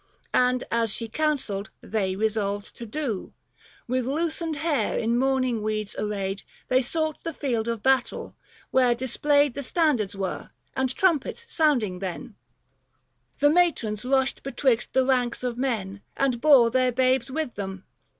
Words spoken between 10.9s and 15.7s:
trumpets sounding then. 230 The matrons rushed betwixt the ranks of